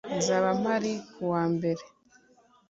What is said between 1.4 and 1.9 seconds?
mbere